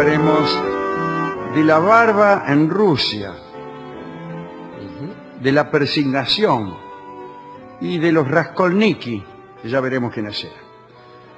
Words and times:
hablaremos 0.00 0.58
de 1.54 1.62
la 1.62 1.78
barba 1.78 2.44
en 2.48 2.70
Rusia, 2.70 3.34
de 5.42 5.52
la 5.52 5.70
persignación 5.70 6.74
y 7.82 7.98
de 7.98 8.10
los 8.10 8.26
Raskolniki, 8.26 9.22
que 9.60 9.68
ya 9.68 9.78
veremos 9.80 10.10
quiénes 10.14 10.42
eran. 10.42 10.56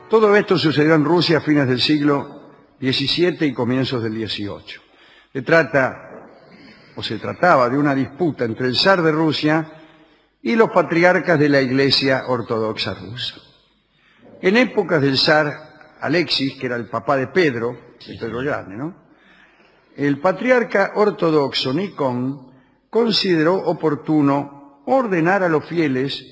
Todo 0.09 0.37
esto 0.37 0.57
sucedió 0.57 0.95
en 0.95 1.05
Rusia 1.05 1.39
a 1.39 1.41
fines 1.41 1.67
del 1.67 1.81
siglo 1.81 2.53
XVII 2.81 3.47
y 3.47 3.53
comienzos 3.53 4.01
del 4.01 4.13
XVIII. 4.13 4.81
Se 5.33 5.43
trata, 5.43 6.29
o 6.95 7.03
se 7.03 7.19
trataba 7.19 7.69
de 7.69 7.79
una 7.79 7.97
disputa 7.97 8.45
entre 8.45 8.69
el 8.69 8.77
zar 8.77 9.03
de 9.03 9.11
Rusia 9.11 9.73
y 10.41 10.55
los 10.55 10.71
patriarcas 10.71 11.37
de 11.37 11.49
la 11.49 11.61
Iglesia 11.61 12.27
Ortodoxa 12.29 12.95
rusa. 12.95 13.41
En 14.41 14.57
épocas 14.57 15.03
del 15.03 15.19
zar 15.19 15.72
Alexis, 16.03 16.59
que 16.59 16.67
era 16.67 16.77
el 16.77 16.89
papá 16.89 17.17
de 17.17 17.29
Pedro, 17.29 17.97
de 18.07 18.19
Pedro 18.19 18.39
Grande, 18.41 18.77
¿no? 18.77 19.03
El 19.97 20.19
patriarca 20.19 20.93
ortodoxo 20.97 21.73
Nikon 21.73 22.51
consideró 22.91 23.55
oportuno 23.55 24.83
ordenar 24.87 25.43
a 25.43 25.49
los 25.49 25.65
fieles 25.65 26.25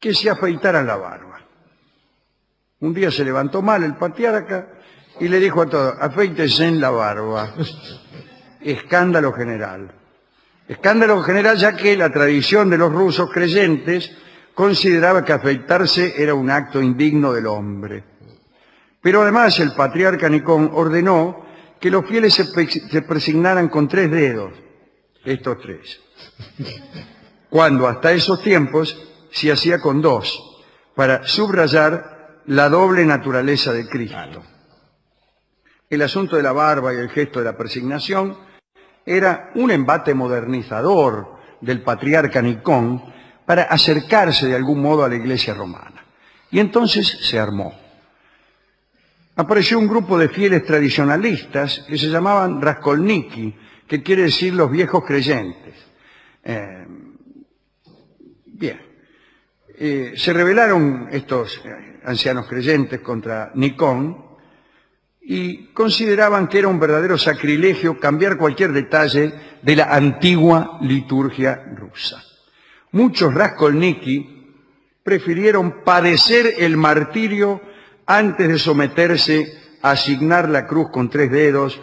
que 0.00 0.12
se 0.12 0.28
afeitaran 0.28 0.86
la 0.86 0.96
barba. 0.96 1.40
Un 2.80 2.92
día 2.92 3.10
se 3.10 3.24
levantó 3.24 3.62
mal 3.62 3.84
el 3.84 3.96
patriarca 3.96 4.68
y 5.20 5.28
le 5.28 5.38
dijo 5.38 5.62
a 5.62 5.66
todos, 5.66 5.94
afeítese 6.00 6.66
en 6.66 6.80
la 6.80 6.90
barba. 6.90 7.54
Escándalo 8.60 9.32
general. 9.32 9.92
Escándalo 10.66 11.22
general 11.22 11.56
ya 11.56 11.76
que 11.76 11.96
la 11.96 12.10
tradición 12.10 12.70
de 12.70 12.78
los 12.78 12.92
rusos 12.92 13.30
creyentes 13.30 14.10
consideraba 14.52 15.24
que 15.24 15.32
afeitarse 15.32 16.20
era 16.20 16.34
un 16.34 16.50
acto 16.50 16.82
indigno 16.82 17.32
del 17.32 17.46
hombre. 17.46 18.15
Pero 19.06 19.22
además 19.22 19.60
el 19.60 19.72
patriarca 19.72 20.28
Nicón 20.28 20.68
ordenó 20.74 21.46
que 21.78 21.92
los 21.92 22.06
fieles 22.06 22.34
se, 22.34 23.02
presignaran 23.02 23.68
con 23.68 23.86
tres 23.86 24.10
dedos, 24.10 24.52
estos 25.24 25.60
tres. 25.60 26.00
Cuando 27.48 27.86
hasta 27.86 28.10
esos 28.10 28.42
tiempos 28.42 29.00
se 29.30 29.52
hacía 29.52 29.78
con 29.78 30.02
dos, 30.02 30.64
para 30.96 31.24
subrayar 31.24 32.40
la 32.46 32.68
doble 32.68 33.04
naturaleza 33.04 33.72
de 33.72 33.88
Cristo. 33.88 34.42
El 35.88 36.02
asunto 36.02 36.34
de 36.34 36.42
la 36.42 36.50
barba 36.50 36.92
y 36.92 36.96
el 36.96 37.10
gesto 37.10 37.38
de 37.38 37.44
la 37.44 37.56
presignación 37.56 38.36
era 39.04 39.52
un 39.54 39.70
embate 39.70 40.14
modernizador 40.14 41.36
del 41.60 41.80
patriarca 41.80 42.42
Nicón 42.42 43.04
para 43.46 43.62
acercarse 43.62 44.48
de 44.48 44.56
algún 44.56 44.82
modo 44.82 45.04
a 45.04 45.08
la 45.08 45.14
iglesia 45.14 45.54
romana. 45.54 46.04
Y 46.50 46.58
entonces 46.58 47.06
se 47.06 47.38
armó. 47.38 47.85
Apareció 49.38 49.78
un 49.78 49.86
grupo 49.86 50.18
de 50.18 50.30
fieles 50.30 50.64
tradicionalistas 50.64 51.84
que 51.86 51.98
se 51.98 52.08
llamaban 52.08 52.60
Raskolniki, 52.60 53.54
que 53.86 54.02
quiere 54.02 54.22
decir 54.22 54.54
los 54.54 54.70
viejos 54.70 55.04
creyentes. 55.04 55.74
Eh, 56.42 56.86
bien. 58.46 58.80
Eh, 59.78 60.14
se 60.16 60.32
rebelaron 60.32 61.08
estos 61.12 61.60
eh, 61.66 62.00
ancianos 62.04 62.46
creyentes 62.46 63.00
contra 63.00 63.52
Nicón 63.56 64.24
y 65.20 65.66
consideraban 65.66 66.48
que 66.48 66.60
era 66.60 66.68
un 66.68 66.80
verdadero 66.80 67.18
sacrilegio 67.18 68.00
cambiar 68.00 68.38
cualquier 68.38 68.72
detalle 68.72 69.34
de 69.60 69.76
la 69.76 69.94
antigua 69.94 70.78
liturgia 70.80 71.62
rusa. 71.76 72.24
Muchos 72.92 73.34
Raskolniki 73.34 74.54
prefirieron 75.02 75.84
padecer 75.84 76.54
el 76.56 76.78
martirio 76.78 77.60
antes 78.06 78.48
de 78.48 78.58
someterse 78.58 79.58
a 79.82 79.90
asignar 79.90 80.48
la 80.48 80.66
cruz 80.66 80.90
con 80.90 81.10
tres 81.10 81.30
dedos 81.30 81.80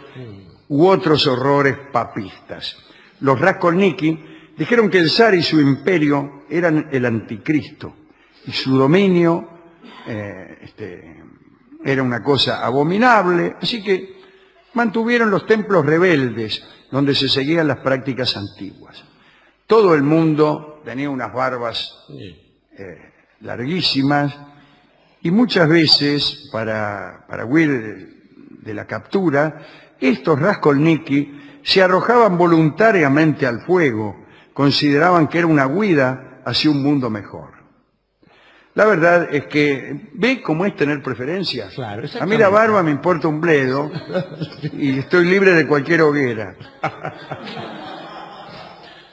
u 0.68 0.86
otros 0.86 1.26
horrores 1.26 1.76
papistas. 1.92 2.76
Los 3.20 3.40
Raskolniki 3.40 4.18
dijeron 4.56 4.90
que 4.90 4.98
el 4.98 5.10
zar 5.10 5.34
y 5.34 5.42
su 5.42 5.60
imperio 5.60 6.44
eran 6.48 6.88
el 6.90 7.04
anticristo 7.06 7.94
y 8.46 8.52
su 8.52 8.76
dominio 8.76 9.48
eh, 10.06 10.58
este, 10.62 11.22
era 11.84 12.02
una 12.02 12.22
cosa 12.22 12.64
abominable, 12.64 13.56
así 13.60 13.82
que 13.82 14.20
mantuvieron 14.74 15.30
los 15.30 15.46
templos 15.46 15.84
rebeldes 15.84 16.62
donde 16.90 17.14
se 17.14 17.28
seguían 17.28 17.68
las 17.68 17.78
prácticas 17.78 18.36
antiguas. 18.36 19.04
Todo 19.66 19.94
el 19.94 20.02
mundo 20.02 20.82
tenía 20.84 21.08
unas 21.10 21.32
barbas 21.32 22.04
eh, 22.78 23.12
larguísimas 23.40 24.34
y 25.24 25.30
muchas 25.30 25.66
veces 25.68 26.50
para, 26.52 27.24
para 27.26 27.46
huir 27.46 27.70
de, 27.70 28.08
de 28.60 28.74
la 28.74 28.86
captura, 28.86 29.62
estos 29.98 30.38
Raskolniki 30.38 31.60
se 31.62 31.82
arrojaban 31.82 32.36
voluntariamente 32.36 33.46
al 33.46 33.62
fuego, 33.62 34.26
consideraban 34.52 35.28
que 35.28 35.38
era 35.38 35.46
una 35.46 35.66
huida 35.66 36.42
hacia 36.44 36.70
un 36.70 36.82
mundo 36.82 37.08
mejor. 37.08 37.54
La 38.74 38.84
verdad 38.84 39.34
es 39.34 39.46
que 39.46 40.10
ve 40.12 40.42
cómo 40.42 40.66
es 40.66 40.76
tener 40.76 41.02
preferencias. 41.02 41.72
Claro, 41.72 42.06
A 42.20 42.26
mí 42.26 42.36
la 42.36 42.50
barba 42.50 42.82
me 42.82 42.90
importa 42.90 43.26
un 43.26 43.40
bledo 43.40 43.90
y 44.74 44.98
estoy 44.98 45.24
libre 45.24 45.52
de 45.52 45.66
cualquier 45.66 46.02
hoguera. 46.02 46.54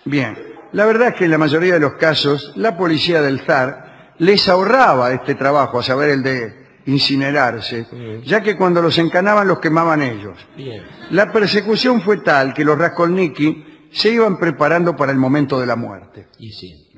Bien, 0.03 0.37
la 0.73 0.85
verdad 0.85 1.09
es 1.09 1.15
que 1.15 1.23
en 1.23 1.31
la 1.31 1.37
mayoría 1.37 1.75
de 1.75 1.79
los 1.79 1.93
casos 1.93 2.51
la 2.57 2.75
policía 2.75 3.21
del 3.21 3.39
zar 3.45 3.90
les 4.21 4.47
ahorraba 4.47 5.13
este 5.13 5.33
trabajo, 5.33 5.79
a 5.79 5.83
saber 5.83 6.11
el 6.11 6.21
de 6.21 6.53
incinerarse, 6.85 7.87
ya 8.23 8.41
que 8.41 8.55
cuando 8.55 8.79
los 8.79 8.95
encanaban 8.99 9.47
los 9.47 9.59
quemaban 9.59 10.03
ellos. 10.03 10.37
Bien. 10.55 10.83
La 11.09 11.31
persecución 11.31 12.01
fue 12.01 12.17
tal 12.17 12.53
que 12.53 12.63
los 12.63 12.77
Raskolniki 12.77 13.89
se 13.91 14.09
iban 14.11 14.37
preparando 14.37 14.95
para 14.95 15.11
el 15.11 15.17
momento 15.17 15.59
de 15.59 15.65
la 15.65 15.75
muerte. 15.75 16.27
Y 16.37 16.51
sí. 16.51 16.91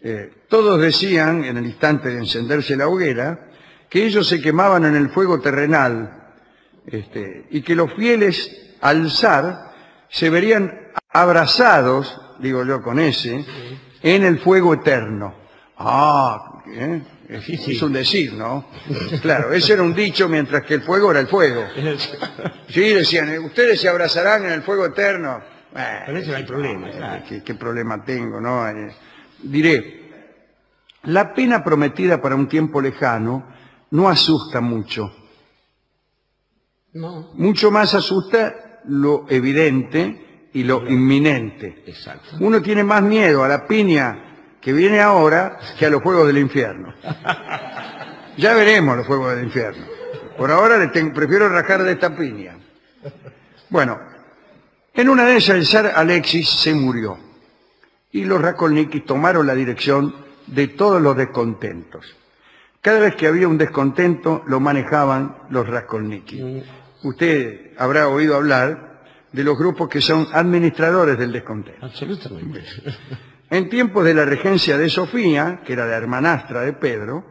Eh, 0.00 0.30
todos 0.48 0.80
decían, 0.80 1.44
en 1.44 1.56
el 1.56 1.66
instante 1.66 2.08
de 2.08 2.18
encenderse 2.18 2.76
la 2.76 2.88
hoguera, 2.88 3.50
que 3.88 4.04
ellos 4.04 4.26
se 4.26 4.40
quemaban 4.40 4.86
en 4.86 4.96
el 4.96 5.10
fuego 5.10 5.40
terrenal 5.40 6.32
este, 6.84 7.46
y 7.50 7.62
que 7.62 7.76
los 7.76 7.94
fieles 7.94 8.74
al 8.80 9.08
zar 9.12 9.72
se 10.08 10.30
verían 10.30 10.80
abrazados, 11.10 12.20
digo 12.40 12.64
yo 12.64 12.82
con 12.82 12.98
ese, 12.98 13.44
en 14.02 14.24
el 14.24 14.40
fuego 14.40 14.74
eterno. 14.74 15.46
Ah, 15.78 16.62
¿eh? 16.66 17.02
es, 17.28 17.44
Sí, 17.44 17.56
sí. 17.56 17.72
es 17.72 17.82
un 17.82 17.92
decir, 17.92 18.32
¿no? 18.34 18.66
Claro, 19.22 19.52
ese 19.52 19.74
era 19.74 19.82
un 19.82 19.94
dicho 19.94 20.28
mientras 20.28 20.64
que 20.64 20.74
el 20.74 20.82
fuego 20.82 21.10
era 21.10 21.20
el 21.20 21.28
fuego. 21.28 21.64
Sí, 22.68 22.80
decían, 22.92 23.30
eh, 23.30 23.38
ustedes 23.38 23.80
se 23.80 23.88
abrazarán 23.88 24.44
en 24.44 24.52
el 24.52 24.62
fuego 24.62 24.84
eterno. 24.86 25.40
Bueno, 25.72 25.88
Con 26.06 26.16
eso 26.18 26.30
no 26.32 26.36
hay 26.36 26.44
problema, 26.44 26.88
eh, 26.88 26.92
claro. 26.96 27.24
¿Qué, 27.28 27.42
qué 27.42 27.54
problema 27.54 28.04
tengo, 28.04 28.40
no? 28.40 28.68
Eh, 28.68 28.94
diré, 29.42 30.10
la 31.04 31.32
pena 31.32 31.64
prometida 31.64 32.20
para 32.20 32.34
un 32.34 32.46
tiempo 32.48 32.80
lejano 32.82 33.46
no 33.92 34.08
asusta 34.08 34.60
mucho. 34.60 35.14
No. 36.92 37.30
Mucho 37.34 37.70
más 37.70 37.94
asusta 37.94 38.80
lo 38.84 39.24
evidente 39.28 40.48
y 40.52 40.64
lo 40.64 40.86
inminente. 40.88 41.84
Exacto. 41.86 42.36
Uno 42.40 42.60
tiene 42.60 42.84
más 42.84 43.02
miedo 43.02 43.44
a 43.44 43.48
la 43.48 43.66
piña 43.66 44.27
que 44.60 44.72
viene 44.72 45.00
ahora 45.00 45.58
que 45.78 45.86
a 45.86 45.90
los 45.90 46.02
fuegos 46.02 46.26
del 46.26 46.38
infierno. 46.38 46.92
Ya 48.36 48.54
veremos 48.54 48.96
los 48.96 49.06
fuegos 49.06 49.34
del 49.34 49.44
infierno. 49.44 49.84
Por 50.36 50.50
ahora 50.50 50.78
le 50.78 50.88
ten- 50.88 51.12
prefiero 51.12 51.48
rajar 51.48 51.82
de 51.82 51.92
esta 51.92 52.14
piña. 52.16 52.56
Bueno, 53.70 53.98
en 54.94 55.08
una 55.08 55.24
de 55.26 55.36
esas 55.36 55.56
el 55.56 55.66
zar 55.66 55.92
Alexis 55.94 56.48
se 56.48 56.74
murió 56.74 57.18
y 58.12 58.24
los 58.24 58.40
Rakolnikis 58.40 59.04
tomaron 59.04 59.46
la 59.46 59.54
dirección 59.54 60.14
de 60.46 60.68
todos 60.68 61.02
los 61.02 61.16
descontentos. 61.16 62.16
Cada 62.80 63.00
vez 63.00 63.16
que 63.16 63.26
había 63.26 63.48
un 63.48 63.58
descontento 63.58 64.42
lo 64.46 64.60
manejaban 64.60 65.36
los 65.50 65.66
Raskolnikis. 65.68 66.64
Usted 67.02 67.72
habrá 67.76 68.08
oído 68.08 68.36
hablar 68.36 69.02
de 69.32 69.44
los 69.44 69.58
grupos 69.58 69.88
que 69.88 70.00
son 70.00 70.26
administradores 70.32 71.18
del 71.18 71.32
descontento. 71.32 71.84
Absolutamente. 71.84 72.64
En 73.50 73.70
tiempos 73.70 74.04
de 74.04 74.14
la 74.14 74.24
regencia 74.24 74.76
de 74.76 74.90
Sofía, 74.90 75.60
que 75.64 75.72
era 75.72 75.86
la 75.86 75.96
hermanastra 75.96 76.60
de 76.60 76.74
Pedro, 76.74 77.24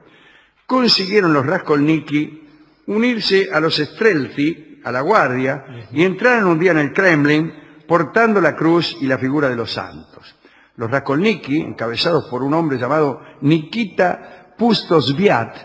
consiguieron 0.65 1.33
los 1.33 1.45
Raskolniki 1.45 2.47
unirse 2.87 3.49
a 3.51 3.59
los 3.59 3.75
Strelzi, 3.75 4.81
a 4.83 4.91
la 4.91 5.01
guardia, 5.01 5.87
y 5.91 6.03
entraron 6.03 6.49
un 6.49 6.59
día 6.59 6.71
en 6.71 6.79
el 6.79 6.93
Kremlin 6.93 7.53
portando 7.87 8.41
la 8.41 8.55
cruz 8.55 8.97
y 8.99 9.05
la 9.05 9.17
figura 9.17 9.49
de 9.49 9.55
los 9.55 9.71
santos. 9.71 10.35
Los 10.75 10.89
Raskolniki, 10.89 11.61
encabezados 11.61 12.25
por 12.29 12.43
un 12.43 12.53
hombre 12.53 12.77
llamado 12.77 13.21
Nikita 13.41 14.53
Pustosviat, 14.57 15.55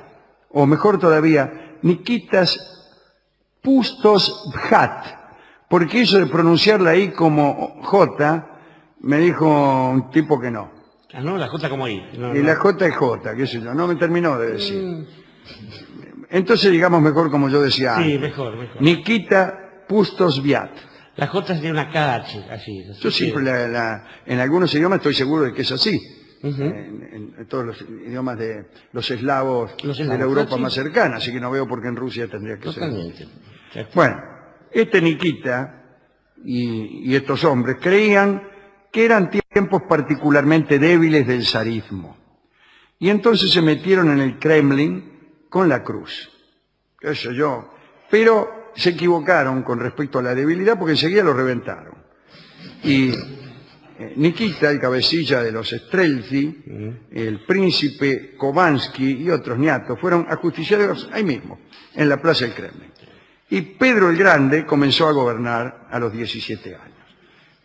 o 0.50 0.66
mejor 0.66 0.98
todavía, 0.98 1.78
Nikitas 1.82 2.58
Pustosvhat, 3.62 5.06
porque 5.68 6.02
eso 6.02 6.18
de 6.18 6.26
pronunciarla 6.26 6.90
ahí 6.90 7.10
como 7.10 7.80
J, 7.82 8.51
me 9.02 9.18
dijo 9.18 9.90
un 9.90 10.10
tipo 10.10 10.40
que 10.40 10.50
no. 10.50 10.70
Ah, 11.14 11.20
no, 11.20 11.36
la 11.36 11.48
J 11.48 11.68
como 11.68 11.84
ahí. 11.84 12.02
No, 12.18 12.34
Y 12.34 12.38
no. 12.40 12.46
la 12.46 12.56
J 12.56 12.86
es 12.86 12.96
J, 12.96 13.34
qué 13.36 13.46
sé 13.46 13.60
yo, 13.60 13.74
no 13.74 13.86
me 13.86 13.96
terminó 13.96 14.38
de 14.38 14.52
decir. 14.52 15.06
entonces 16.30 16.70
digamos 16.70 17.02
mejor 17.02 17.30
como 17.30 17.48
yo 17.48 17.60
decía 17.62 17.96
Sí, 17.96 18.02
antes. 18.14 18.20
mejor, 18.20 18.56
mejor. 18.56 18.80
Nikita 18.80 19.84
Pustosviat. 19.88 20.70
La 21.16 21.26
J 21.26 21.54
tiene 21.54 21.72
una 21.72 21.90
KH, 21.90 22.50
así. 22.50 22.82
Yo 23.00 23.10
siempre, 23.10 23.42
la- 23.44 23.68
la- 23.68 24.06
en 24.24 24.38
algunos 24.40 24.72
idiomas 24.74 24.96
estoy 24.98 25.14
seguro 25.14 25.44
de 25.44 25.52
que 25.52 25.62
es 25.62 25.72
así. 25.72 26.00
En, 26.42 26.60
en- 26.62 27.34
en 27.38 27.46
todos 27.46 27.66
los 27.66 27.80
idiomas 27.82 28.36
de 28.38 28.64
los 28.92 29.08
eslavos, 29.10 29.72
Los 29.84 29.98
de 29.98 30.04
la 30.06 30.14
Europa 30.16 30.56
sí. 30.56 30.60
más 30.62 30.72
cercana, 30.72 31.16
así 31.18 31.30
que 31.32 31.38
no 31.38 31.50
veo 31.50 31.68
por 31.68 31.80
qué 31.82 31.88
en 31.88 31.94
Rusia 31.96 32.26
tendría 32.28 32.58
que 32.58 32.72
ser. 32.72 32.90
Bueno, 33.94 34.16
este 34.72 35.00
Nikita 35.02 35.82
y, 36.44 37.10
y 37.10 37.14
estos 37.14 37.44
hombres 37.44 37.76
creían 37.80 38.42
que 38.92 39.04
eran 39.06 39.30
tiempos 39.30 39.82
particularmente 39.88 40.78
débiles 40.78 41.26
del 41.26 41.46
zarismo. 41.46 42.16
Y 42.98 43.08
entonces 43.08 43.50
se 43.50 43.62
metieron 43.62 44.10
en 44.12 44.20
el 44.20 44.38
Kremlin 44.38 45.12
con 45.48 45.68
la 45.68 45.82
cruz. 45.82 46.30
qué 47.00 47.14
sé 47.14 47.34
yo. 47.34 47.74
Pero 48.10 48.70
se 48.76 48.90
equivocaron 48.90 49.62
con 49.62 49.80
respecto 49.80 50.18
a 50.18 50.22
la 50.22 50.34
debilidad 50.34 50.78
porque 50.78 50.92
enseguida 50.92 51.24
lo 51.24 51.32
reventaron. 51.32 51.94
Y 52.84 53.10
eh, 53.10 54.12
Nikita, 54.16 54.70
el 54.70 54.78
cabecilla 54.78 55.42
de 55.42 55.52
los 55.52 55.70
Strelzi, 55.70 56.62
el 57.10 57.40
príncipe 57.46 58.36
Kovansky 58.36 59.22
y 59.22 59.30
otros 59.30 59.58
niatos 59.58 59.98
fueron 59.98 60.26
ajusticiados 60.28 61.08
ahí 61.12 61.24
mismo, 61.24 61.60
en 61.94 62.08
la 62.08 62.20
plaza 62.20 62.44
del 62.44 62.54
Kremlin. 62.54 62.92
Y 63.50 63.60
Pedro 63.62 64.10
el 64.10 64.16
Grande 64.16 64.64
comenzó 64.64 65.08
a 65.08 65.12
gobernar 65.12 65.88
a 65.90 65.98
los 65.98 66.12
17 66.12 66.74
años. 66.74 67.01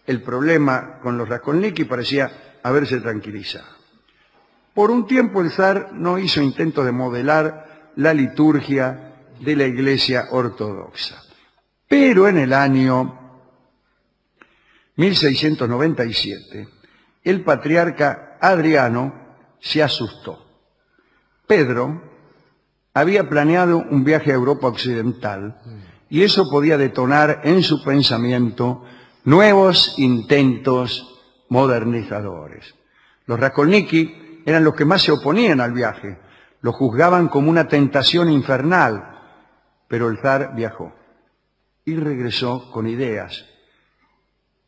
El 0.08 0.24
problema 0.24 1.00
con 1.04 1.18
los 1.18 1.28
Raskolniki 1.28 1.84
parecía 1.84 2.60
haberse 2.64 3.00
tranquilizado. 3.02 3.68
Por 4.74 4.90
un 4.90 5.06
tiempo 5.06 5.42
el 5.42 5.52
zar 5.52 5.92
no 5.94 6.18
hizo 6.18 6.42
intentos 6.42 6.86
de 6.86 6.92
modelar 6.92 7.92
la 7.98 8.14
liturgia 8.14 9.16
de 9.40 9.56
la 9.56 9.66
Iglesia 9.66 10.28
ortodoxa. 10.32 11.22
Pero 11.88 12.28
en 12.28 12.38
el 12.38 12.54
año 12.54 13.20
1697, 14.96 16.70
el 17.24 17.44
patriarca 17.44 18.38
Adriano 18.40 19.14
se 19.60 19.84
asustó. 19.84 20.46
Pedro 21.46 22.02
había 22.94 23.28
planeado 23.28 23.78
un 23.78 24.04
viaje 24.04 24.32
a 24.32 24.36
Europa 24.36 24.68
Occidental 24.68 25.60
y 26.10 26.24
eso 26.24 26.50
podía 26.50 26.78
detonar 26.78 27.42
en 27.44 27.62
su 27.62 27.84
pensamiento 27.84 28.86
nuevos 29.28 29.96
intentos 29.98 31.20
modernizadores. 31.50 32.76
Los 33.26 33.38
Raskolniki 33.38 34.44
eran 34.46 34.64
los 34.64 34.74
que 34.74 34.86
más 34.86 35.02
se 35.02 35.12
oponían 35.12 35.60
al 35.60 35.74
viaje, 35.74 36.18
lo 36.62 36.72
juzgaban 36.72 37.28
como 37.28 37.52
una 37.52 37.68
tentación 37.68 38.32
infernal, 38.32 39.20
pero 39.90 40.08
el 40.08 40.20
zar 40.20 40.56
viajó 40.56 40.94
y 41.84 41.98
regresó 41.98 42.72
con 42.72 42.88
ideas. 42.88 43.46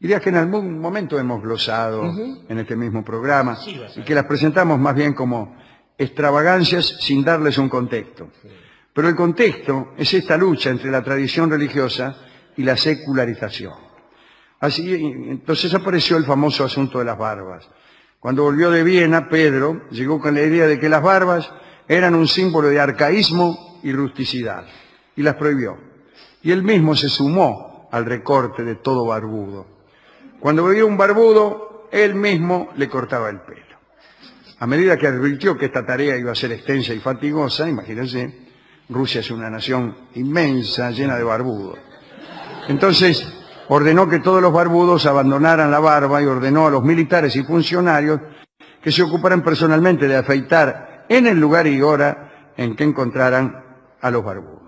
Ideas 0.01 0.21
que 0.21 0.27
en 0.27 0.35
algún 0.35 0.77
momento 0.77 1.17
hemos 1.17 1.41
glosado 1.41 2.03
en 2.49 2.59
este 2.59 2.75
mismo 2.75 3.05
programa 3.05 3.55
Sí, 3.55 3.79
y 3.95 4.01
que 4.01 4.13
las 4.13 4.25
presentamos 4.25 4.77
más 4.77 4.93
bien 4.93 5.13
como 5.13 5.55
extravagancias 5.97 6.97
sin 6.99 7.23
darles 7.23 7.57
un 7.57 7.69
contexto. 7.69 8.27
Pero 8.93 9.07
el 9.07 9.15
contexto 9.15 9.93
es 9.95 10.13
esta 10.13 10.35
lucha 10.35 10.69
entre 10.69 10.91
la 10.91 11.01
tradición 11.01 11.49
religiosa 11.49 12.17
y 12.57 12.63
la 12.63 12.75
secularización. 12.75 13.88
Así, 14.59 14.93
entonces 14.93 15.73
apareció 15.73 16.17
el 16.17 16.25
famoso 16.25 16.65
asunto 16.65 16.99
de 16.99 17.05
las 17.05 17.17
barbas. 17.17 17.67
Cuando 18.19 18.43
volvió 18.43 18.69
de 18.69 18.83
Viena, 18.83 19.29
Pedro 19.29 19.83
llegó 19.91 20.19
con 20.19 20.35
la 20.35 20.41
idea 20.41 20.67
de 20.67 20.79
que 20.79 20.89
las 20.89 21.01
barbas 21.01 21.49
eran 21.87 22.15
un 22.15 22.27
símbolo 22.27 22.67
de 22.67 22.79
arcaísmo 22.79 23.79
y 23.83 23.93
rusticidad, 23.93 24.65
y 25.15 25.23
las 25.23 25.35
prohibió. 25.35 25.77
Y 26.41 26.51
él 26.51 26.63
mismo 26.63 26.95
se 26.95 27.07
sumó 27.07 27.87
al 27.91 28.05
recorte 28.05 28.63
de 28.63 28.75
todo 28.75 29.05
barbudo. 29.05 29.65
Cuando 30.39 30.65
veía 30.65 30.85
un 30.85 30.97
barbudo, 30.97 31.87
él 31.91 32.15
mismo 32.15 32.69
le 32.75 32.89
cortaba 32.89 33.29
el 33.29 33.39
pelo. 33.41 33.61
A 34.59 34.67
medida 34.67 34.97
que 34.97 35.07
advirtió 35.07 35.57
que 35.57 35.67
esta 35.67 35.85
tarea 35.85 36.17
iba 36.17 36.33
a 36.33 36.35
ser 36.35 36.51
extensa 36.51 36.93
y 36.93 36.99
fatigosa, 36.99 37.69
imagínense, 37.69 38.49
Rusia 38.89 39.21
es 39.21 39.31
una 39.31 39.49
nación 39.49 39.95
inmensa, 40.15 40.91
llena 40.91 41.15
de 41.15 41.23
barbudos. 41.23 41.79
Entonces 42.67 43.38
ordenó 43.69 44.09
que 44.09 44.19
todos 44.19 44.41
los 44.41 44.51
barbudos 44.51 45.05
abandonaran 45.05 45.71
la 45.71 45.79
barba 45.79 46.21
y 46.21 46.25
ordenó 46.25 46.67
a 46.67 46.71
los 46.71 46.83
militares 46.83 47.35
y 47.35 47.43
funcionarios 47.43 48.19
que 48.81 48.91
se 48.91 49.03
ocuparan 49.03 49.43
personalmente 49.43 50.07
de 50.07 50.17
afeitar 50.17 51.05
en 51.07 51.27
el 51.27 51.39
lugar 51.39 51.67
y 51.67 51.81
hora 51.81 52.51
en 52.57 52.75
que 52.75 52.83
encontraran 52.83 53.63
a 54.01 54.11
los 54.11 54.23
barbudos. 54.23 54.59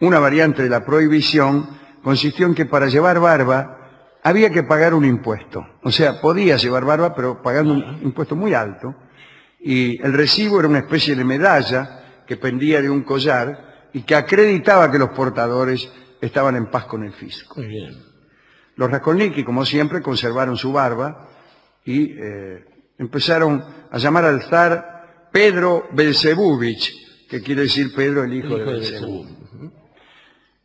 Una 0.00 0.18
variante 0.18 0.64
de 0.64 0.68
la 0.68 0.84
prohibición 0.84 1.68
consistió 2.02 2.46
en 2.46 2.54
que 2.54 2.66
para 2.66 2.88
llevar 2.88 3.20
barba 3.20 3.78
había 4.24 4.50
que 4.50 4.64
pagar 4.64 4.92
un 4.92 5.04
impuesto. 5.04 5.64
O 5.82 5.92
sea, 5.92 6.20
podía 6.20 6.56
llevar 6.56 6.84
barba, 6.84 7.14
pero 7.14 7.42
pagando 7.42 7.74
un 7.74 8.00
impuesto 8.02 8.34
muy 8.34 8.54
alto. 8.54 8.94
Y 9.60 10.02
el 10.02 10.12
recibo 10.12 10.58
era 10.58 10.68
una 10.68 10.80
especie 10.80 11.14
de 11.14 11.24
medalla 11.24 12.22
que 12.26 12.36
pendía 12.36 12.82
de 12.82 12.90
un 12.90 13.02
collar 13.02 13.88
y 13.92 14.02
que 14.02 14.16
acreditaba 14.16 14.90
que 14.90 14.98
los 14.98 15.10
portadores 15.10 15.90
estaban 16.24 16.56
en 16.56 16.66
paz 16.66 16.86
con 16.86 17.04
el 17.04 17.12
fisco. 17.12 17.60
Muy 17.60 17.68
bien. 17.68 18.14
Los 18.76 18.90
Raskolniki, 18.90 19.44
como 19.44 19.64
siempre, 19.64 20.02
conservaron 20.02 20.56
su 20.56 20.72
barba 20.72 21.28
y 21.84 22.12
eh, 22.12 22.64
empezaron 22.98 23.64
a 23.90 23.98
llamar 23.98 24.24
al 24.24 24.42
zar 24.42 25.28
Pedro 25.32 25.88
Belzebúvich, 25.92 27.26
que 27.28 27.42
quiere 27.42 27.62
decir 27.62 27.94
Pedro 27.94 28.24
el 28.24 28.34
hijo, 28.34 28.48
Hijo 28.48 28.56
de 28.58 28.64
Belzebú. 28.64 29.26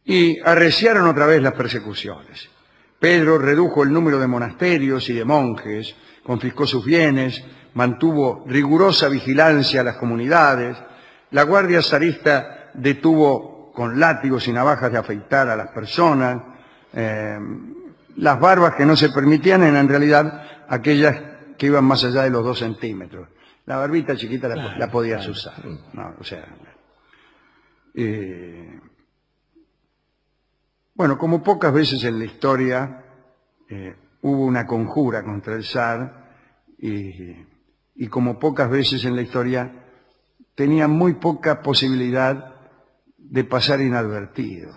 Y 0.05 0.39
arreciaron 0.39 1.07
otra 1.07 1.27
vez 1.27 1.41
las 1.41 1.53
persecuciones. 1.53 2.49
Pedro 2.99 3.37
redujo 3.37 3.83
el 3.83 3.93
número 3.93 4.19
de 4.19 4.27
monasterios 4.27 5.09
y 5.09 5.13
de 5.13 5.23
monjes, 5.25 5.95
confiscó 6.23 6.67
sus 6.67 6.83
bienes, 6.83 7.43
mantuvo 7.73 8.43
rigurosa 8.47 9.07
vigilancia 9.07 9.81
a 9.81 9.83
las 9.83 9.97
comunidades, 9.97 10.77
la 11.31 11.43
guardia 11.43 11.81
zarista 11.81 12.71
detuvo 12.73 13.48
con 13.73 13.99
látigos 13.99 14.47
y 14.47 14.53
navajas 14.53 14.91
de 14.91 14.97
afeitar 14.97 15.49
a 15.49 15.55
las 15.55 15.69
personas, 15.69 16.41
eh, 16.93 17.39
las 18.17 18.39
barbas 18.39 18.75
que 18.75 18.85
no 18.85 18.95
se 18.95 19.09
permitían 19.09 19.63
eran 19.63 19.77
en 19.77 19.89
realidad 19.89 20.43
aquellas 20.67 21.15
que 21.57 21.67
iban 21.67 21.85
más 21.85 22.03
allá 22.03 22.23
de 22.23 22.29
los 22.29 22.43
dos 22.43 22.59
centímetros. 22.59 23.27
La 23.65 23.77
barbita 23.77 24.15
chiquita 24.15 24.47
la, 24.47 24.55
Claro, 24.55 24.79
la 24.79 24.91
podías 24.91 25.19
claro. 25.19 25.31
usar. 25.31 25.65
No, 25.93 26.13
o 26.19 26.23
sea, 26.23 26.45
eh, 27.93 28.79
bueno, 30.95 31.17
como 31.17 31.43
pocas 31.43 31.71
veces 31.71 32.03
en 32.03 32.19
la 32.19 32.25
historia 32.25 33.03
eh, 33.69 33.95
hubo 34.21 34.45
una 34.45 34.65
conjura 34.65 35.23
contra 35.23 35.55
el 35.55 35.63
zar 35.63 36.29
y, 36.77 37.35
y 37.95 38.07
como 38.07 38.39
pocas 38.39 38.69
veces 38.69 39.05
en 39.05 39.15
la 39.15 39.21
historia 39.21 39.71
tenía 40.55 40.87
muy 40.87 41.13
poca 41.13 41.61
posibilidad 41.61 42.58
de 43.21 43.43
pasar 43.43 43.81
inadvertido. 43.81 44.75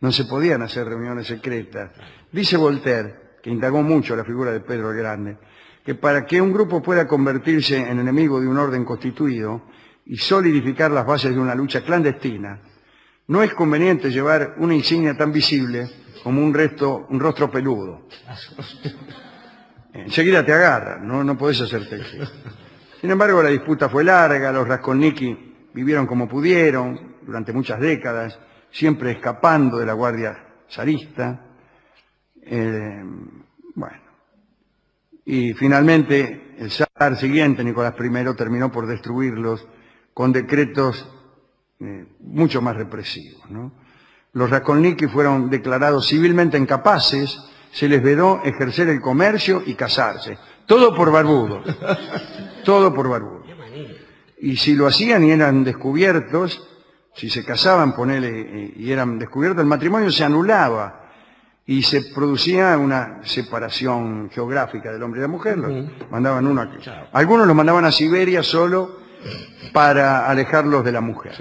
No 0.00 0.10
se 0.10 0.24
podían 0.24 0.62
hacer 0.62 0.86
reuniones 0.86 1.26
secretas. 1.26 1.92
Dice 2.32 2.56
Voltaire, 2.56 3.38
que 3.42 3.50
indagó 3.50 3.82
mucho 3.82 4.16
la 4.16 4.24
figura 4.24 4.52
de 4.52 4.60
Pedro 4.60 4.90
el 4.90 4.96
Grande, 4.96 5.38
que 5.84 5.94
para 5.94 6.24
que 6.24 6.40
un 6.40 6.52
grupo 6.52 6.82
pueda 6.82 7.06
convertirse 7.06 7.78
en 7.78 7.98
enemigo 7.98 8.40
de 8.40 8.46
un 8.46 8.58
orden 8.58 8.84
constituido 8.84 9.62
y 10.06 10.16
solidificar 10.16 10.90
las 10.90 11.06
bases 11.06 11.34
de 11.34 11.40
una 11.40 11.54
lucha 11.54 11.82
clandestina, 11.82 12.60
no 13.28 13.42
es 13.42 13.54
conveniente 13.54 14.10
llevar 14.10 14.54
una 14.58 14.74
insignia 14.74 15.16
tan 15.16 15.32
visible 15.32 15.88
como 16.22 16.42
un, 16.42 16.54
resto, 16.54 17.06
un 17.10 17.20
rostro 17.20 17.50
peludo. 17.50 18.08
Enseguida 19.92 20.44
te 20.44 20.52
agarran, 20.52 21.06
no, 21.06 21.22
no 21.22 21.36
podés 21.36 21.60
hacerte. 21.60 22.00
Sin 23.00 23.10
embargo, 23.10 23.42
la 23.42 23.50
disputa 23.50 23.88
fue 23.88 24.04
larga, 24.04 24.52
los 24.52 24.66
Raskolniki 24.66 25.70
vivieron 25.74 26.06
como 26.06 26.28
pudieron 26.28 27.11
durante 27.26 27.52
muchas 27.52 27.80
décadas, 27.80 28.38
siempre 28.70 29.12
escapando 29.12 29.78
de 29.78 29.86
la 29.86 29.92
guardia 29.92 30.36
zarista. 30.70 31.40
Eh, 32.42 33.04
bueno, 33.74 34.02
y 35.24 35.52
finalmente 35.54 36.54
el 36.58 36.70
zar 36.70 37.16
siguiente, 37.16 37.62
Nicolás 37.64 37.94
I, 37.98 38.36
terminó 38.36 38.70
por 38.70 38.86
destruirlos 38.86 39.66
con 40.14 40.32
decretos 40.32 41.08
eh, 41.80 42.06
mucho 42.20 42.60
más 42.60 42.76
represivos. 42.76 43.50
¿no? 43.50 43.72
Los 44.32 44.50
Raskolniki 44.50 45.06
fueron 45.06 45.50
declarados 45.50 46.08
civilmente 46.08 46.58
incapaces, 46.58 47.38
se 47.70 47.88
les 47.88 48.02
vedó 48.02 48.42
ejercer 48.44 48.88
el 48.88 49.00
comercio 49.00 49.62
y 49.64 49.74
casarse. 49.74 50.38
Todo 50.66 50.94
por 50.94 51.10
barbudo. 51.10 51.62
Todo 52.64 52.94
por 52.94 53.08
barbudo. 53.08 53.42
Y 54.38 54.56
si 54.56 54.74
lo 54.74 54.86
hacían 54.86 55.24
y 55.24 55.30
eran 55.30 55.64
descubiertos, 55.64 56.68
si 57.14 57.28
se 57.28 57.44
casaban, 57.44 57.94
ponele, 57.94 58.72
y 58.76 58.90
eran 58.90 59.18
descubiertos, 59.18 59.60
el 59.60 59.68
matrimonio 59.68 60.10
se 60.10 60.24
anulaba 60.24 61.00
y 61.66 61.82
se 61.82 62.02
producía 62.14 62.76
una 62.76 63.20
separación 63.22 64.30
geográfica 64.30 64.92
del 64.92 65.02
hombre 65.02 65.20
y 65.20 65.22
la 65.22 65.28
mujer. 65.28 65.58
Los 65.58 66.10
mandaban 66.10 66.46
uno 66.46 66.62
a... 66.62 66.70
Algunos 67.12 67.46
los 67.46 67.54
mandaban 67.54 67.84
a 67.84 67.92
Siberia 67.92 68.42
solo 68.42 68.98
para 69.72 70.26
alejarlos 70.28 70.84
de 70.84 70.92
la 70.92 71.00
mujer. 71.00 71.32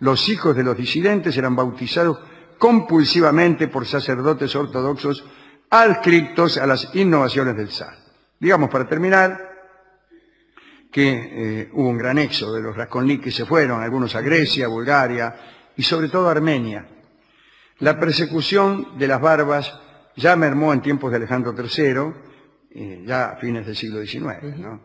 Los 0.00 0.28
hijos 0.28 0.56
de 0.56 0.62
los 0.62 0.76
disidentes 0.76 1.36
eran 1.36 1.54
bautizados 1.54 2.18
compulsivamente 2.58 3.68
por 3.68 3.86
sacerdotes 3.86 4.54
ortodoxos 4.56 5.24
adscritos 5.70 6.56
a 6.56 6.66
las 6.66 6.94
innovaciones 6.94 7.56
del 7.56 7.70
zar. 7.70 7.96
Digamos, 8.38 8.70
para 8.70 8.86
terminar, 8.86 9.53
que 10.94 11.10
eh, 11.10 11.70
hubo 11.72 11.88
un 11.88 11.98
gran 11.98 12.18
éxodo 12.18 12.54
de 12.54 12.62
los 12.62 12.76
Raskolnik 12.76 13.24
que 13.24 13.32
se 13.32 13.44
fueron, 13.44 13.82
algunos 13.82 14.14
a 14.14 14.20
Grecia, 14.20 14.68
Bulgaria 14.68 15.34
y 15.76 15.82
sobre 15.82 16.08
todo 16.08 16.28
a 16.28 16.30
Armenia. 16.30 16.86
La 17.80 17.98
persecución 17.98 18.96
de 18.96 19.08
las 19.08 19.20
barbas 19.20 19.76
ya 20.14 20.36
mermó 20.36 20.72
en 20.72 20.82
tiempos 20.82 21.10
de 21.10 21.16
Alejandro 21.16 21.52
III, 21.52 22.12
eh, 22.70 23.02
ya 23.04 23.30
a 23.30 23.36
fines 23.38 23.66
del 23.66 23.74
siglo 23.74 24.06
XIX, 24.06 24.56
¿no? 24.56 24.82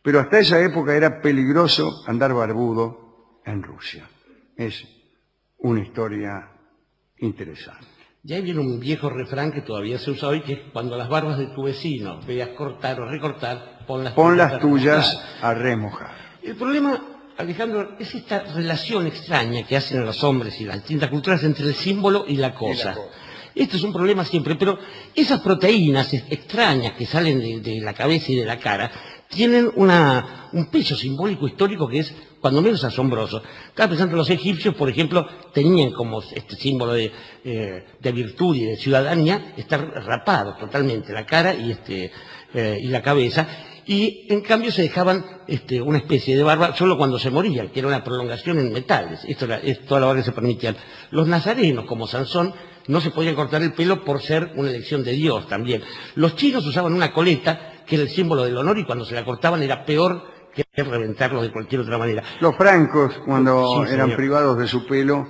Pero 0.00 0.20
hasta 0.20 0.38
esa 0.38 0.58
época 0.58 0.96
era 0.96 1.20
peligroso 1.20 2.02
andar 2.06 2.32
barbudo 2.32 3.42
en 3.44 3.62
Rusia. 3.62 4.08
Es 4.56 4.82
una 5.58 5.82
historia 5.82 6.48
interesante. 7.18 7.88
Ya 8.22 8.40
viene 8.40 8.60
un 8.60 8.80
viejo 8.80 9.10
refrán 9.10 9.52
que 9.52 9.60
todavía 9.60 9.98
se 9.98 10.12
usa 10.12 10.30
hoy, 10.30 10.40
que 10.40 10.52
es 10.54 10.60
cuando 10.72 10.96
las 10.96 11.10
barbas 11.10 11.36
de 11.36 11.48
tu 11.48 11.64
vecino 11.64 12.22
veas 12.26 12.50
cortar 12.56 12.98
o 13.02 13.10
recortar, 13.10 13.71
pon 13.86 14.04
las 14.04 14.12
Pon 14.14 14.32
tuyas 14.34 14.50
las 14.50 14.52
a 14.52 14.58
tuyas 14.60 15.06
remojar. 15.14 15.44
a 15.44 15.54
remojar. 15.54 16.10
El 16.42 16.56
problema, 16.56 17.02
Alejandro, 17.38 17.96
es 17.98 18.14
esta 18.14 18.40
relación 18.54 19.06
extraña 19.06 19.62
que 19.64 19.76
hacen 19.76 20.04
los 20.04 20.22
hombres 20.24 20.60
y 20.60 20.64
las 20.64 20.76
distintas 20.76 21.10
culturas 21.10 21.42
entre 21.44 21.66
el 21.66 21.74
símbolo 21.74 22.24
y 22.28 22.36
la 22.36 22.54
cosa. 22.54 22.94
cosa. 22.94 23.06
Esto 23.54 23.76
es 23.76 23.82
un 23.82 23.92
problema 23.92 24.24
siempre, 24.24 24.54
pero 24.56 24.78
esas 25.14 25.40
proteínas 25.40 26.12
ex- 26.14 26.24
extrañas 26.30 26.92
que 26.92 27.04
salen 27.06 27.38
de, 27.40 27.60
de 27.60 27.80
la 27.80 27.92
cabeza 27.92 28.32
y 28.32 28.36
de 28.36 28.46
la 28.46 28.58
cara 28.58 28.90
tienen 29.28 29.70
una- 29.76 30.48
un 30.52 30.66
peso 30.66 30.94
simbólico 30.96 31.46
histórico 31.46 31.86
que 31.88 31.98
es 32.00 32.14
cuando 32.40 32.60
menos 32.62 32.82
asombroso. 32.84 33.42
Estaba 33.68 33.90
pensando, 33.90 34.16
los 34.16 34.28
egipcios, 34.30 34.74
por 34.74 34.88
ejemplo, 34.90 35.26
tenían 35.54 35.92
como 35.92 36.22
este 36.22 36.56
símbolo 36.56 36.92
de, 36.94 37.12
eh, 37.44 37.86
de 38.00 38.12
virtud 38.12 38.56
y 38.56 38.64
de 38.64 38.76
ciudadanía 38.76 39.52
estar 39.56 39.80
rapados 40.06 40.58
totalmente 40.58 41.12
la 41.12 41.24
cara 41.26 41.54
y, 41.54 41.70
este, 41.72 42.10
eh, 42.54 42.78
y 42.82 42.86
la 42.88 43.00
cabeza, 43.02 43.46
y 43.86 44.26
en 44.28 44.40
cambio 44.42 44.70
se 44.70 44.82
dejaban 44.82 45.24
este, 45.46 45.80
una 45.82 45.98
especie 45.98 46.36
de 46.36 46.42
barba 46.42 46.76
solo 46.76 46.96
cuando 46.96 47.18
se 47.18 47.30
morían, 47.30 47.68
que 47.68 47.80
era 47.80 47.88
una 47.88 48.04
prolongación 48.04 48.58
en 48.58 48.72
metales. 48.72 49.20
Esto 49.26 49.46
era, 49.46 49.58
es 49.58 49.84
toda 49.86 50.00
la 50.00 50.06
barba 50.06 50.20
que 50.20 50.26
se 50.26 50.32
permitían. 50.32 50.76
Los 51.10 51.26
nazarenos, 51.26 51.84
como 51.86 52.06
Sansón, 52.06 52.54
no 52.88 53.00
se 53.00 53.10
podían 53.10 53.34
cortar 53.34 53.62
el 53.62 53.72
pelo 53.72 54.04
por 54.04 54.20
ser 54.22 54.52
una 54.56 54.70
elección 54.70 55.04
de 55.04 55.12
Dios 55.12 55.46
también. 55.48 55.82
Los 56.14 56.36
chinos 56.36 56.66
usaban 56.66 56.92
una 56.92 57.12
coleta, 57.12 57.82
que 57.86 57.96
era 57.96 58.04
el 58.04 58.10
símbolo 58.10 58.44
del 58.44 58.56
honor, 58.56 58.78
y 58.78 58.84
cuando 58.84 59.04
se 59.04 59.14
la 59.14 59.24
cortaban 59.24 59.62
era 59.62 59.84
peor 59.84 60.30
que 60.54 60.64
reventarlo 60.76 61.42
de 61.42 61.50
cualquier 61.50 61.80
otra 61.80 61.98
manera. 61.98 62.22
Los 62.40 62.56
francos, 62.56 63.14
cuando 63.24 63.84
Sí, 63.86 63.94
eran 63.94 64.14
privados 64.14 64.58
de 64.58 64.66
su 64.66 64.86
pelo, 64.86 65.26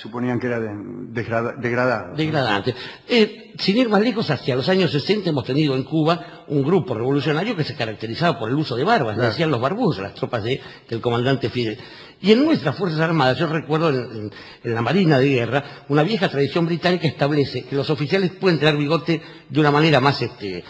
suponían 0.00 0.38
que 0.40 0.46
era 0.46 0.58
de- 0.60 0.70
degrada- 1.12 1.52
degradado. 1.58 2.14
degradante. 2.16 2.74
Eh, 3.08 3.52
sin 3.58 3.76
ir 3.76 3.88
más 3.88 4.00
lejos, 4.00 4.30
hacia 4.30 4.56
los 4.56 4.68
años 4.68 4.90
60 4.92 5.28
hemos 5.30 5.44
tenido 5.44 5.74
en 5.76 5.82
Cuba 5.84 6.44
un 6.48 6.62
grupo 6.62 6.94
revolucionario 6.94 7.54
que 7.56 7.64
se 7.64 7.74
caracterizaba 7.76 8.38
por 8.38 8.48
el 8.48 8.54
uso 8.56 8.76
de 8.76 8.84
barbas, 8.84 9.14
Claro. 9.16 9.28
decían 9.30 9.50
los 9.50 9.60
barbudos, 9.60 9.98
las 9.98 10.14
tropas 10.14 10.42
de- 10.44 10.60
del 10.88 11.00
comandante 11.00 11.50
Fidel. 11.50 11.78
Y 12.22 12.32
en 12.32 12.44
nuestras 12.44 12.76
Fuerzas 12.76 13.00
Armadas, 13.00 13.38
yo 13.38 13.46
recuerdo 13.46 13.90
en, 13.90 13.96
en- 13.96 14.32
en 14.64 14.74
la 14.74 14.82
Marina 14.82 15.18
de 15.18 15.28
Guerra, 15.28 15.64
una 15.88 16.02
vieja 16.02 16.28
tradición 16.28 16.66
británica 16.66 17.06
establece 17.06 17.64
que 17.64 17.76
los 17.76 17.90
oficiales 17.90 18.30
pueden 18.32 18.58
tener 18.58 18.76
bigote 18.76 19.20
de 19.48 19.60
una 19.60 19.70
manera 19.70 20.00
más 20.00 20.20
este, 20.22 20.64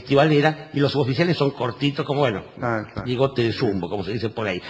festivalera 0.00 0.70
y 0.74 0.80
los 0.80 0.92
suboficiales 0.92 1.36
son 1.36 1.50
cortitos, 1.50 2.04
como 2.04 2.20
bueno, 2.20 2.42
Ah, 2.60 2.84
bigote 3.04 3.42
de 3.42 3.52
zumbo, 3.52 3.88
como 3.88 4.04
se 4.04 4.12
dice 4.12 4.28
por 4.28 4.46
ahí. 4.46 4.60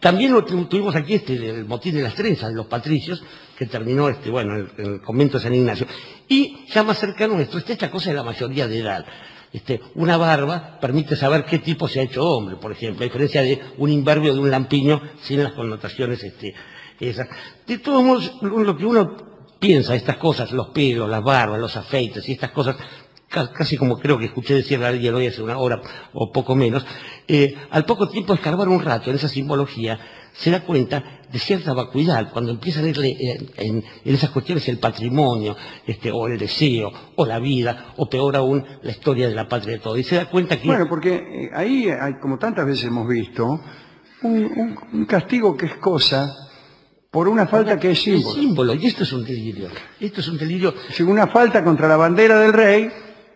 También 0.00 0.32
lo 0.32 0.44
tu- 0.44 0.66
tuvimos 0.66 0.94
aquí 0.94 1.14
este, 1.14 1.34
el 1.50 1.64
motín 1.64 1.94
de 1.94 2.02
las 2.02 2.14
trenzas 2.14 2.50
de 2.50 2.54
los 2.56 2.66
patricios, 2.66 3.22
que 3.56 3.66
terminó 3.66 4.08
este, 4.08 4.30
bueno, 4.30 4.54
en 4.54 4.60
el, 4.76 4.84
en 4.86 4.92
el 4.94 5.00
convento 5.00 5.38
de 5.38 5.44
San 5.44 5.54
Ignacio. 5.54 5.86
Y 6.28 6.66
ya 6.72 6.82
más 6.82 6.98
cercano 6.98 7.34
nuestro, 7.36 7.58
está 7.58 7.72
esta 7.72 7.90
cosa 7.90 8.10
de 8.10 8.16
la 8.16 8.22
mayoría 8.22 8.66
de 8.68 8.78
edad. 8.80 9.04
Este, 9.52 9.80
una 9.94 10.16
barba 10.16 10.78
permite 10.80 11.14
saber 11.16 11.44
qué 11.44 11.58
tipo 11.60 11.86
se 11.88 12.00
ha 12.00 12.02
hecho 12.02 12.24
hombre, 12.28 12.56
por 12.56 12.72
ejemplo, 12.72 13.02
a 13.02 13.06
diferencia 13.06 13.40
de 13.42 13.60
un 13.78 13.88
imberbio 13.90 14.34
de 14.34 14.40
un 14.40 14.50
lampiño 14.50 15.00
sin 15.22 15.42
las 15.44 15.52
connotaciones 15.52 16.22
este, 16.24 16.54
esas. 17.00 17.28
De 17.66 17.78
todos 17.78 18.02
modos, 18.02 18.32
lo 18.42 18.76
que 18.76 18.84
uno 18.84 19.16
piensa, 19.60 19.94
estas 19.94 20.16
cosas, 20.18 20.50
los 20.52 20.68
pelos, 20.70 21.08
las 21.08 21.22
barbas, 21.22 21.58
los 21.60 21.76
afeites 21.76 22.28
y 22.28 22.32
estas 22.32 22.50
cosas, 22.50 22.76
casi 23.56 23.76
como 23.76 23.98
creo 23.98 24.18
que 24.18 24.26
escuché 24.26 24.54
decir 24.54 24.82
a 24.82 24.88
alguien 24.88 25.14
hoy 25.14 25.26
hace 25.26 25.42
una 25.42 25.58
hora 25.58 25.80
o 26.12 26.30
poco 26.32 26.54
menos, 26.54 26.84
eh, 27.28 27.54
al 27.70 27.84
poco 27.84 28.08
tiempo 28.08 28.32
de 28.32 28.38
escarbar 28.38 28.68
un 28.68 28.82
rato 28.82 29.10
en 29.10 29.16
esa 29.16 29.28
simbología, 29.28 29.98
se 30.32 30.50
da 30.50 30.60
cuenta 30.60 31.20
de 31.30 31.38
cierta 31.38 31.72
vacuidad, 31.72 32.30
cuando 32.32 32.50
empieza 32.52 32.80
a 32.80 32.82
leerle 32.82 33.08
eh, 33.10 33.46
en, 33.56 33.84
en 34.04 34.14
esas 34.14 34.30
cuestiones 34.30 34.66
el 34.68 34.78
patrimonio, 34.78 35.56
este, 35.86 36.10
o 36.12 36.26
el 36.26 36.38
deseo, 36.38 36.92
o 37.16 37.26
la 37.26 37.38
vida, 37.38 37.92
o 37.96 38.08
peor 38.08 38.36
aún, 38.36 38.64
la 38.82 38.90
historia 38.90 39.28
de 39.28 39.34
la 39.34 39.48
patria 39.48 39.74
de 39.74 39.80
todo. 39.80 39.96
Y 39.96 40.04
se 40.04 40.16
da 40.16 40.26
cuenta 40.30 40.60
que... 40.60 40.66
Bueno, 40.66 40.86
porque 40.88 41.14
eh, 41.14 41.50
ahí, 41.54 41.88
hay, 41.88 42.14
como 42.14 42.38
tantas 42.38 42.66
veces 42.66 42.84
hemos 42.86 43.08
visto, 43.08 43.44
un, 44.22 44.44
un- 44.44 44.78
un 44.92 45.04
castigo 45.06 45.56
que 45.56 45.66
es 45.66 45.74
cosa 45.76 46.32
por 47.10 47.28
una 47.28 47.46
falta 47.46 47.78
que 47.78 47.92
es 47.92 48.02
símbolo. 48.02 48.34
símbolo, 48.34 48.74
y 48.74 48.86
esto 48.86 49.04
es 49.04 49.12
un 49.12 49.24
delirio. 49.24 49.68
Esto 50.00 50.20
es 50.20 50.26
un 50.28 50.36
delirio 50.36 50.74
Si 50.90 51.04
una 51.04 51.28
falta 51.28 51.62
contra 51.62 51.86
la 51.86 51.96
bandera 51.96 52.40
del 52.40 52.52
rey 52.52 52.90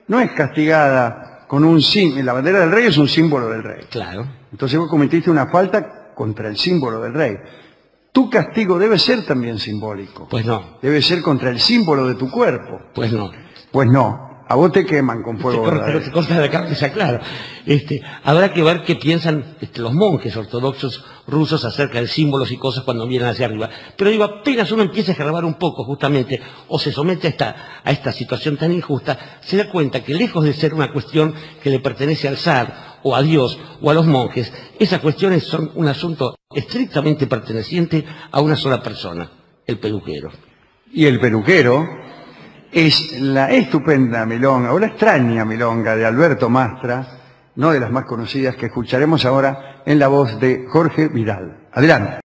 no 0.08 0.20
es 0.20 0.32
castigada 0.32 1.44
con 1.46 1.64
un 1.64 1.80
símbolo. 1.80 2.22
La 2.24 2.32
bandera 2.32 2.60
del 2.60 2.70
rey 2.72 2.86
es 2.86 2.98
un 2.98 3.08
símbolo 3.08 3.48
del 3.48 3.62
rey. 3.62 3.80
claro. 3.90 4.26
Entonces 4.50 4.78
vos 4.78 4.88
cometiste 4.88 5.30
una 5.30 5.46
falta 5.48 6.12
contra 6.14 6.48
el 6.48 6.56
símbolo 6.56 7.00
del 7.00 7.12
rey. 7.14 7.36
Tu 8.12 8.28
castigo 8.30 8.78
debe 8.78 8.98
ser 8.98 9.24
también 9.26 9.58
simbólico. 9.58 10.26
Pues 10.28 10.44
no, 10.46 10.78
Debe 10.82 11.00
ser 11.02 11.20
contra 11.22 11.50
el 11.50 11.60
símbolo 11.60 12.06
de 12.06 12.14
tu 12.14 12.30
cuerpo. 12.30 12.80
pues 12.94 13.12
no. 13.12 13.30
Pues 13.70 13.88
no, 13.88 14.27
a 14.50 14.54
vos 14.56 14.72
te 14.72 14.86
queman 14.86 15.22
con 15.22 15.36
Te 15.36 15.42
fuego 15.42 15.62
corta, 15.64 15.76
verdadero. 15.76 16.04
te 16.04 16.10
corta 16.10 16.40
la 16.40 16.50
cabeza, 16.50 16.90
claro. 16.90 17.20
Este, 17.66 18.00
habrá 18.24 18.52
que 18.54 18.62
ver 18.62 18.82
qué 18.82 18.96
piensan 18.96 19.56
este, 19.60 19.82
los 19.82 19.92
monjes 19.92 20.34
ortodoxos 20.36 21.04
rusos 21.26 21.64
acerca 21.66 22.00
de 22.00 22.06
símbolos 22.06 22.50
y 22.50 22.56
cosas 22.56 22.84
cuando 22.84 23.06
vienen 23.06 23.28
hacia 23.28 23.44
arriba. 23.44 23.68
Pero 23.96 24.10
digo, 24.10 24.24
apenas 24.24 24.72
uno 24.72 24.82
empieza 24.82 25.10
a 25.10 25.12
escarbar 25.12 25.44
un 25.44 25.54
poco, 25.54 25.84
justamente, 25.84 26.40
o 26.68 26.78
se 26.78 26.92
somete 26.92 27.26
a 27.26 27.30
esta, 27.30 27.56
a 27.84 27.90
esta 27.90 28.10
situación 28.10 28.56
tan 28.56 28.72
injusta, 28.72 29.38
se 29.42 29.58
da 29.58 29.68
cuenta 29.70 30.02
que 30.02 30.14
lejos 30.14 30.42
de 30.42 30.54
ser 30.54 30.72
una 30.72 30.92
cuestión 30.92 31.34
que 31.62 31.68
le 31.68 31.80
pertenece 31.80 32.26
al 32.26 32.38
zar, 32.38 32.88
o 33.02 33.14
a 33.14 33.22
Dios, 33.22 33.58
o 33.82 33.90
a 33.90 33.94
los 33.94 34.06
monjes, 34.06 34.50
esas 34.78 35.00
cuestiones 35.00 35.44
son 35.44 35.70
un 35.74 35.88
asunto 35.88 36.36
estrictamente 36.54 37.26
perteneciente 37.26 38.04
a 38.32 38.40
una 38.40 38.56
sola 38.56 38.82
persona, 38.82 39.30
el 39.66 39.78
peluquero. 39.78 40.30
Y 40.90 41.04
el 41.04 41.20
peluquero 41.20 41.86
es 42.72 43.20
la 43.20 43.50
estupenda 43.50 44.24
milonga, 44.26 44.72
o 44.72 44.78
la 44.78 44.86
extraña 44.86 45.44
milonga 45.44 45.96
de 45.96 46.06
Alberto 46.06 46.48
Mastra, 46.48 47.06
no 47.56 47.72
de 47.72 47.80
las 47.80 47.90
más 47.90 48.04
conocidas 48.04 48.56
que 48.56 48.66
escucharemos 48.66 49.24
ahora 49.24 49.82
en 49.84 49.98
la 49.98 50.08
voz 50.08 50.38
de 50.38 50.66
Jorge 50.68 51.08
Vidal. 51.08 51.68
Adelante. 51.72 52.27